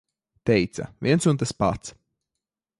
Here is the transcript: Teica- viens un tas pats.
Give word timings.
Teica- 0.49 0.85
viens 1.07 1.27
un 1.33 1.39
tas 1.43 1.53
pats. 1.61 1.87